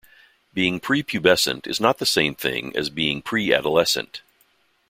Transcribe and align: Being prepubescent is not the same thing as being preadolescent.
Being 0.51 0.79
prepubescent 0.79 1.67
is 1.67 1.79
not 1.79 1.99
the 1.99 2.07
same 2.07 2.33
thing 2.33 2.75
as 2.75 2.89
being 2.89 3.21
preadolescent. 3.21 4.21